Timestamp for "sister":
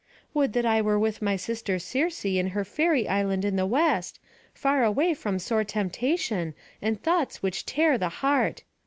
1.35-1.77